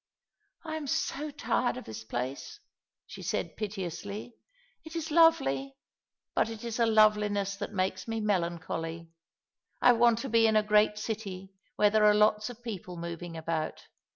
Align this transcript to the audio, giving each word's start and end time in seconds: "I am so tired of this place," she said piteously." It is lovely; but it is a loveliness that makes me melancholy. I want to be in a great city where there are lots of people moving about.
"I 0.65 0.77
am 0.77 0.87
so 0.87 1.29
tired 1.29 1.77
of 1.77 1.83
this 1.85 2.03
place," 2.03 2.59
she 3.05 3.21
said 3.21 3.55
piteously." 3.55 4.33
It 4.83 4.95
is 4.95 5.11
lovely; 5.11 5.75
but 6.33 6.49
it 6.49 6.63
is 6.63 6.79
a 6.79 6.87
loveliness 6.87 7.55
that 7.57 7.71
makes 7.71 8.07
me 8.07 8.19
melancholy. 8.19 9.11
I 9.79 9.91
want 9.91 10.17
to 10.21 10.29
be 10.29 10.47
in 10.47 10.55
a 10.55 10.63
great 10.63 10.97
city 10.97 11.53
where 11.75 11.91
there 11.91 12.05
are 12.05 12.15
lots 12.15 12.49
of 12.49 12.63
people 12.63 12.97
moving 12.97 13.37
about. 13.37 13.89